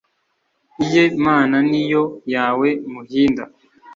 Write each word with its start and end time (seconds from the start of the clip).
Iye 0.85 1.03
Mana 1.25 1.55
ni 1.69 1.81
Yo 1.91 2.03
yawe 2.33 2.67
Muhinda 2.91 3.43